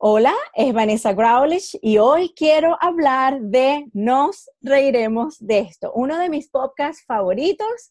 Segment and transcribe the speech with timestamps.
[0.00, 6.28] Hola, es Vanessa Growlich y hoy quiero hablar de Nos reiremos de esto, uno de
[6.28, 7.90] mis podcasts favoritos.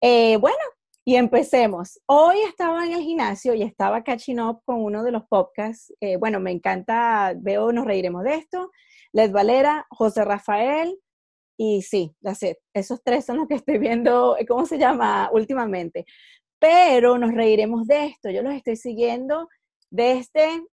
[0.00, 0.58] Eh, bueno,
[1.04, 2.00] y empecemos.
[2.06, 5.94] Hoy estaba en el gimnasio y estaba catching up con uno de los podcasts.
[6.00, 8.72] Eh, bueno, me encanta, veo Nos reiremos de esto.
[9.12, 10.98] Led Valera, José Rafael
[11.56, 12.16] y sí,
[12.72, 15.30] esos tres son los que estoy viendo, ¿cómo se llama?
[15.32, 16.04] Últimamente.
[16.58, 18.28] Pero nos reiremos de esto.
[18.30, 19.48] Yo los estoy siguiendo
[19.88, 20.64] desde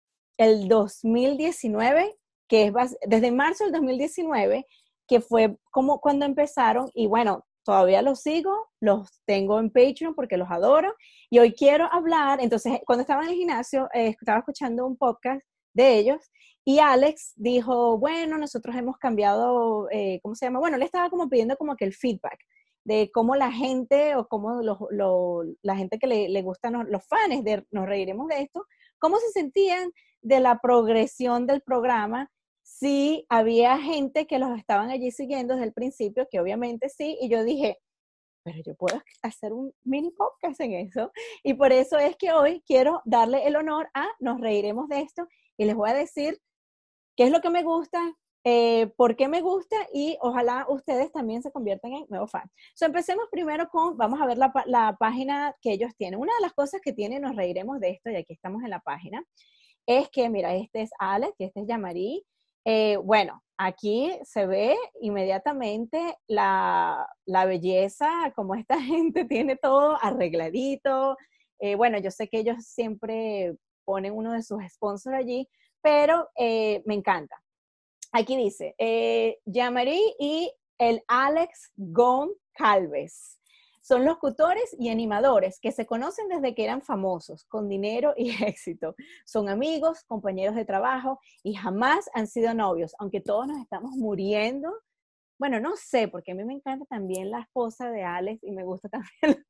[0.40, 2.16] el 2019,
[2.48, 4.66] que es desde marzo del 2019,
[5.06, 10.38] que fue como cuando empezaron, y bueno, todavía los sigo, los tengo en Patreon porque
[10.38, 10.94] los adoro,
[11.28, 15.42] y hoy quiero hablar, entonces cuando estaba en el gimnasio, eh, estaba escuchando un podcast
[15.74, 16.30] de ellos,
[16.64, 20.60] y Alex dijo, bueno, nosotros hemos cambiado, eh, ¿cómo se llama?
[20.60, 22.38] Bueno, le estaba como pidiendo como que el feedback
[22.84, 24.60] de cómo la gente o cómo
[25.62, 28.64] la gente que le, le gustan los fans de Nos Reiremos de esto,
[28.98, 29.90] cómo se sentían
[30.22, 32.30] de la progresión del programa,
[32.62, 37.28] si había gente que los estaban allí siguiendo desde el principio, que obviamente sí, y
[37.28, 37.78] yo dije,
[38.42, 41.12] pero yo puedo hacer un mini podcast en eso.
[41.42, 45.26] Y por eso es que hoy quiero darle el honor a, nos reiremos de esto
[45.56, 46.40] y les voy a decir
[47.16, 48.00] qué es lo que me gusta,
[48.44, 52.50] eh, por qué me gusta y ojalá ustedes también se conviertan en nuevos fans.
[52.74, 56.20] So, empecemos primero con, vamos a ver la, página que ellos tienen.
[56.20, 58.80] Una de las cosas que tienen, nos reiremos de esto, y aquí estamos en la
[58.80, 59.22] página,
[59.86, 62.24] es que, mira, este es Alex este es Yamari.
[62.64, 71.16] Eh, bueno, aquí se ve inmediatamente la, belleza, como esta gente tiene todo arregladito.
[71.58, 75.48] Eh, bueno, yo sé que ellos siempre ponen uno de sus sponsors allí,
[75.82, 77.36] pero eh, me encanta.
[78.12, 78.74] Aquí dice,
[79.44, 83.40] Yamari y el Alex Gon Calves.
[83.82, 88.94] Son locutores y animadores que se conocen desde que eran famosos, con dinero y éxito.
[89.24, 94.72] Son amigos, compañeros de trabajo y jamás han sido novios, aunque todos nos estamos muriendo.
[95.38, 98.64] Bueno, no sé, porque a mí me encanta también la esposa de Alex y me
[98.64, 98.88] gusta
[99.22, 99.44] también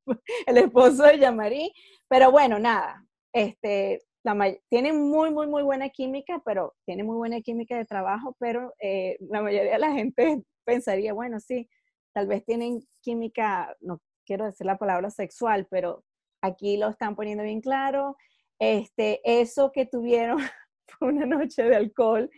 [0.46, 1.72] el, esposo de Yamari,
[2.08, 7.40] pero bueno, nada, este, la, tienen muy, muy, muy buena química, pero tienen muy buena
[7.40, 11.68] química de trabajo, pero eh, la mayoría de la gente pensaría, bueno, sí,
[12.12, 16.04] tal vez tienen química, no, quiero decir la palabra sexual, pero
[16.42, 18.16] aquí lo están poniendo bien claro.
[18.58, 20.38] Este, eso que tuvieron
[21.00, 22.30] una noche de alcohol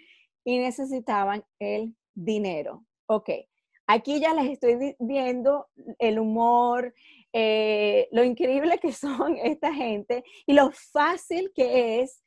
[0.45, 2.85] y necesitaban el dinero.
[3.07, 3.31] Ok,
[3.93, 6.95] aquí ya les estoy viendo el humor,
[7.33, 12.23] eh, lo increíble que son esta gente y lo fácil que es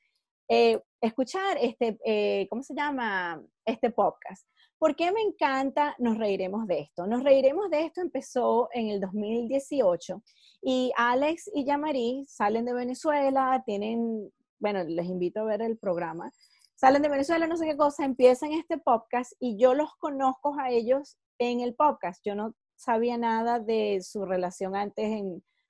[0.48, 3.42] eh, escuchar este, eh, ¿cómo se llama?
[3.66, 4.48] Este podcast.
[4.78, 7.08] ¿Por qué me encanta Nos Reiremos de esto?
[7.08, 10.22] Nos Reiremos de esto empezó en el 2018
[10.62, 16.32] y Alex y Yamari salen de Venezuela, tienen, bueno, les invito a ver el programa,
[16.76, 20.70] salen de Venezuela, no sé qué cosa, empiezan este podcast y yo los conozco a
[20.70, 22.22] ellos en el podcast.
[22.25, 25.23] Yo no sabía nada de su relación antes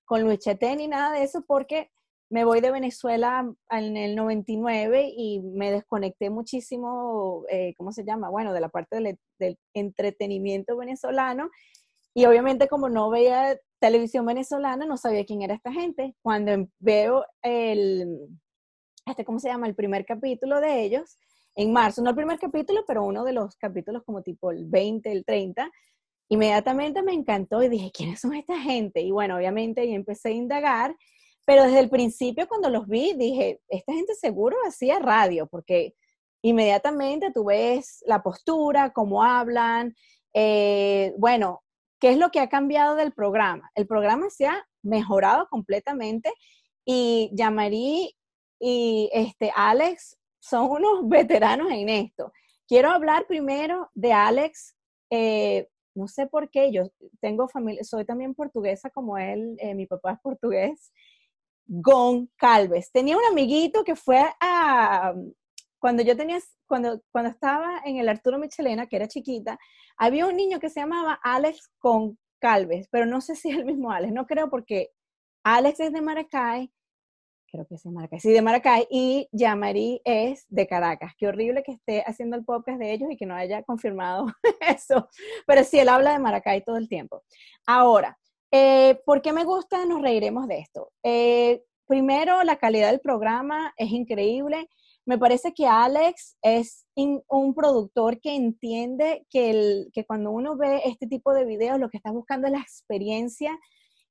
[0.05, 1.89] con Luis Chetén ni nada de eso porque
[2.29, 8.29] me voy de Venezuela en el 99 y me desconecté muchísimo, eh, ¿cómo se llama?
[8.29, 11.49] Bueno, de la parte del, entretenimiento venezolano.
[12.15, 16.15] Y obviamente como no veía televisión venezolana, no sabía quién era esta gente.
[16.21, 18.27] Cuando em, veo el,
[19.05, 19.67] este, ¿cómo se llama?
[19.67, 21.17] El primer capítulo de ellos,
[21.55, 25.11] en marzo, no el primer capítulo, pero uno de los capítulos como tipo el 20,
[25.11, 25.71] el 30,
[26.29, 29.01] inmediatamente me encantó y dije, ¿quiénes son esta gente?
[29.01, 30.95] Y bueno, obviamente y empecé a indagar
[31.45, 35.93] pero desde el principio cuando los vi dije, esta gente seguro hacía radio, porque
[36.41, 39.95] inmediatamente tú ves la postura, cómo hablan,
[40.33, 41.63] eh, bueno,
[41.99, 43.71] ¿qué es lo que ha cambiado del programa?
[43.75, 46.33] El programa se ha mejorado completamente
[46.83, 48.15] y Yamari
[48.59, 52.31] y este Alex son unos veteranos en esto.
[52.67, 54.75] Quiero hablar primero de Alex.
[55.09, 56.83] Eh, no sé por qué, yo
[57.19, 60.91] tengo familia, soy también portuguesa como él, eh, mi papá es portugués,
[61.65, 62.91] Gon Calves.
[62.91, 65.13] Tenía un amiguito que fue a,
[65.79, 66.37] cuando yo tenía,
[66.67, 69.57] cuando, cuando estaba en el Arturo Michelena, que era chiquita,
[69.97, 73.65] había un niño que se llamaba Alex Con Calves, pero no sé si es el
[73.65, 74.91] mismo Alex, no creo porque
[75.43, 76.71] Alex es de Maracay,
[77.49, 81.13] creo que es de Maracay, sí, de Maracay, y Yamari es de Caracas.
[81.17, 84.27] Qué horrible que esté haciendo el podcast de ellos y que no haya confirmado
[84.61, 85.09] eso,
[85.45, 87.23] pero sí, él habla de Maracay todo el tiempo.
[87.65, 88.17] Ahora,
[88.57, 89.85] eh, ¿Por qué me gusta?
[89.85, 90.93] Nos reiremos de esto.
[91.03, 94.69] Eh, primero, la calidad del programa es increíble.
[95.05, 101.33] Me parece que Alex es un productor que entiende que, cuando uno ve este tipo
[101.33, 103.59] de videos, lo que está buscando es la experiencia.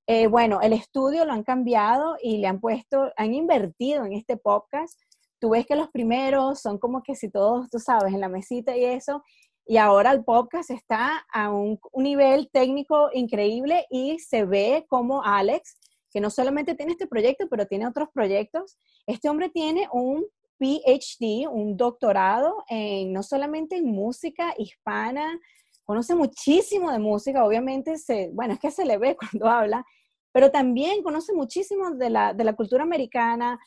[0.06, 4.36] Eh, bueno, el estudio lo han cambiado y le han puesto, han invertido en este
[4.36, 5.00] podcast.
[5.38, 8.76] tú ves que los primeros son como que si todos, tú sabes, en la mesita
[8.76, 9.22] y eso,
[9.66, 15.78] y ahora el podcast está a un, nivel técnico increíble y se ve como Alex,
[16.10, 18.76] que no solamente tiene este proyecto, pero tiene otros proyectos.
[19.06, 20.26] Este hombre tiene un
[20.58, 25.40] PhD, un doctorado en no solamente en música hispana,
[25.84, 29.84] conoce muchísimo de música, obviamente, se, bueno, es que se le ve cuando habla,
[30.32, 33.58] pero también conoce muchísimo de la, de la cultura americana,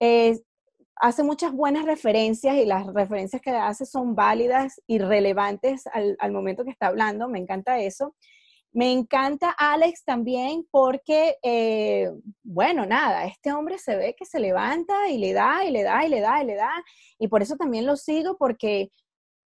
[0.00, 0.38] eh,
[0.96, 6.32] hace muchas buenas referencias y las referencias que hace son válidas y relevantes al, al
[6.32, 8.14] momento que está hablando, me encanta eso.
[8.72, 12.08] Me encanta Alex también porque, eh,
[12.44, 16.06] bueno, nada, este hombre se ve que se levanta y le da y le da
[16.06, 16.70] y le da y le da.
[17.18, 18.92] Y por eso también lo sigo porque,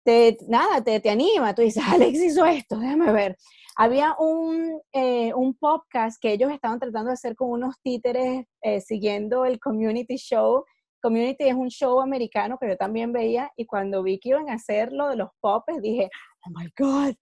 [0.05, 1.55] te, nada, te, te anima.
[1.55, 3.37] Tú dices, Alex hizo esto, déjame ver.
[3.77, 8.81] Había un, eh, un podcast que ellos estaban tratando de hacer con unos títeres eh,
[8.81, 10.65] siguiendo el community show.
[11.03, 14.55] Community es un show americano que yo también veía y cuando vi que iban a
[14.55, 16.11] hacer lo de los popes dije,
[16.45, 17.15] oh my God,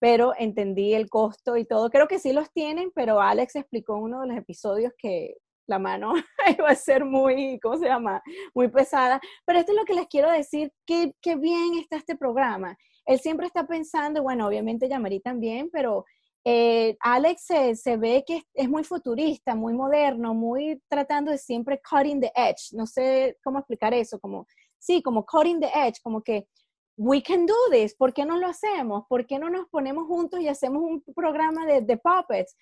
[0.00, 1.90] pero entendí el costo y todo.
[1.90, 5.36] Creo que sí los tienen, pero Alex explicó en uno de los episodios que
[5.70, 6.12] la mano
[6.58, 8.22] iba a ser muy, ¿cómo se llama?
[8.54, 9.20] Muy pesada.
[9.46, 12.76] Pero esto es lo que les quiero decir, qué, qué bien está este programa.
[13.06, 16.04] Él siempre está pensando, bueno, obviamente llamaría también, pero
[16.44, 21.80] eh, Alex se, se, ve que es, muy futurista, muy moderno, muy tratando de siempre
[21.88, 22.72] cutting the edge.
[22.72, 24.46] No sé cómo explicar eso, como,
[24.78, 26.46] sí, como cutting the edge, como que
[27.02, 29.04] we can do this, ¿por qué no lo hacemos?
[29.08, 32.58] ¿Por qué no nos ponemos juntos y hacemos un programa de, de puppets?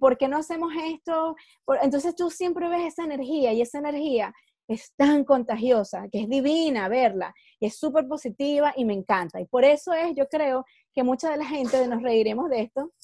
[0.00, 1.36] ¿Por qué no hacemos esto?
[1.82, 4.32] entonces tú siempre ves esa energía y esa energía
[4.66, 9.42] es tan contagiosa, que es divina verla, y es súper positiva y me encanta.
[9.42, 12.94] Y por eso es, yo creo, que mucha de la gente nos reiremos de esto.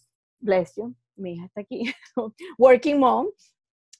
[0.40, 1.82] Bless you, mi hija está aquí,
[2.58, 3.26] working mom.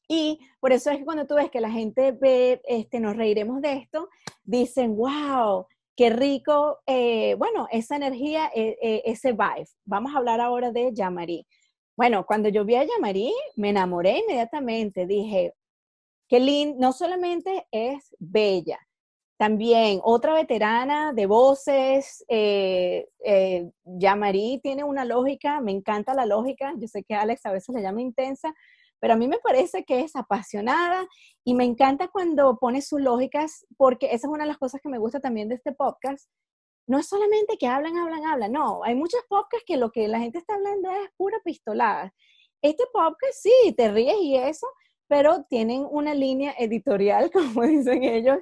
[0.08, 3.60] Y por eso es que cuando tú ves que la gente ve, este, nos reiremos
[3.60, 4.08] de esto,
[4.42, 5.66] dicen, wow,
[5.98, 9.66] Qué rico, eh, bueno, esa energía, eh, eh, ese vibe.
[9.84, 11.44] Vamos a hablar ahora de Yamari.
[11.96, 15.08] Bueno, cuando yo vi a Yamari, me enamoré inmediatamente.
[15.08, 15.54] Dije,
[16.28, 18.78] qué lindo, no solamente es bella,
[19.38, 22.24] también otra veterana de voces,
[23.84, 27.82] Yamari tiene una lógica, me encanta la lógica, yo sé que Alex a veces le
[27.82, 28.54] llama intensa,
[29.00, 31.06] pero a mí me parece que es apasionada
[31.44, 34.88] y me encanta cuando pone sus lógicas, porque esa es una de las cosas que
[34.88, 36.28] me gusta también de este podcast.
[36.86, 40.18] No es solamente que hablan, hablan, hablan, no, hay muchos podcasts que lo que la
[40.18, 42.14] gente está hablando es pura pistolada.
[42.62, 44.66] Este podcast sí, te ríes y eso,
[45.06, 48.38] pero tienen una línea editorial, como dicen ellos,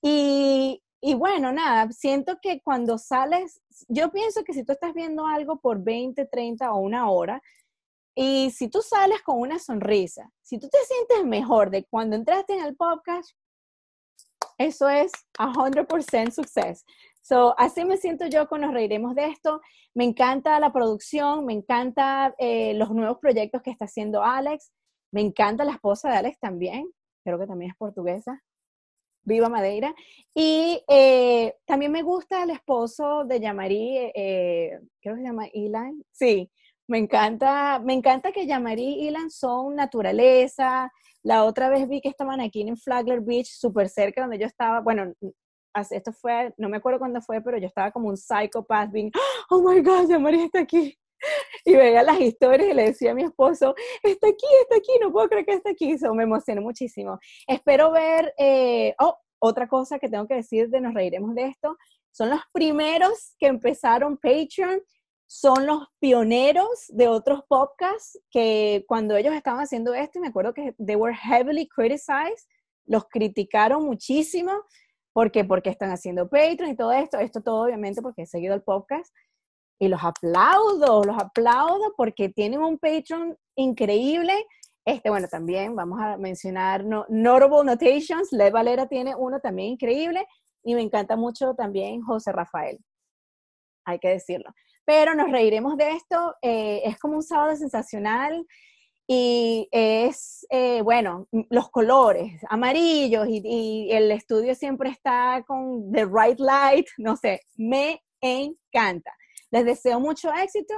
[0.00, 5.26] y, y bueno, nada, siento que cuando sales, yo pienso que si tú estás viendo
[5.26, 7.42] algo por 20, 30 o una hora,
[8.20, 12.54] y si tú sales con una sonrisa, si tú te sientes mejor de cuando entraste
[12.54, 13.30] en el podcast,
[14.58, 16.84] eso es 100% success.
[17.22, 19.60] So, así me siento yo con Nos Reiremos de esto.
[19.94, 24.72] Me encanta la producción, me encanta eh, los nuevos proyectos que está haciendo Alex,
[25.12, 26.90] me encanta la esposa de Alex también,
[27.22, 28.42] creo que también es portuguesa.
[29.22, 29.94] Viva Madeira.
[30.34, 36.02] Y eh, también me gusta el esposo de Yamari, eh, creo que se llama Eli.
[36.10, 36.50] Sí,
[36.88, 40.90] me encanta, me encanta que Yamari y Ilan son naturaleza.
[41.22, 44.80] La otra vez vi que estaban aquí en Flagler Beach, súper cerca donde yo estaba.
[44.80, 45.12] Bueno,
[45.90, 49.10] esto fue, no me acuerdo cuándo fue, pero yo estaba como un psychopath, being,
[49.50, 50.98] oh my God, Yamari está aquí.
[51.64, 55.12] Y veía las historias y le decía a mi esposo, está aquí, está aquí, no
[55.12, 55.92] puedo creer que está aquí.
[55.92, 57.18] Eso me emocionó muchísimo.
[57.46, 61.76] Espero ver, eh, oh, otra cosa que tengo que decir de Nos Reiremos de esto,
[62.12, 64.80] son los primeros que empezaron Patreon
[65.28, 70.74] son los pioneros de otros podcasts que cuando ellos estaban haciendo esto, me acuerdo que
[70.84, 72.48] they were heavily criticized,
[72.86, 74.52] los criticaron muchísimo
[75.12, 78.62] porque porque están haciendo Patreon y todo esto, esto todo obviamente porque he seguido el
[78.62, 79.14] podcast
[79.78, 84.32] y los aplaudo, los aplaudo porque tienen un Patreon increíble.
[84.86, 90.26] Este, bueno, también vamos a mencionar no, Notable Notations, Le Valera tiene uno también increíble
[90.64, 92.78] y me encanta mucho también José Rafael,
[93.84, 94.54] hay que decirlo
[94.88, 96.34] pero nos reiremos de esto.
[96.40, 98.46] Eh, es como un sábado sensacional
[99.06, 106.40] y es, eh, bueno, los colores amarillos y, el estudio siempre está con the right
[106.40, 109.12] light, no sé, me encanta.
[109.50, 110.72] Les deseo mucho éxito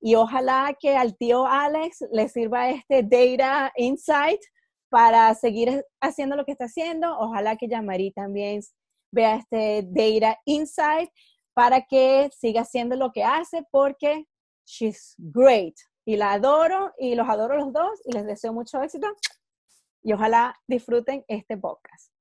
[0.00, 4.42] y ojalá que al tío Alex le sirva este Data Insight
[4.90, 7.18] para seguir haciendo lo que está haciendo.
[7.18, 8.60] Ojalá que Yamari también
[9.10, 11.10] vea este Data Insight
[11.56, 14.28] para que siga haciendo lo que hace porque
[14.66, 15.74] she's great.
[16.04, 19.08] Y la adoro y los adoro los dos y les deseo mucho éxito
[20.02, 22.12] y ojalá disfruten este podcast.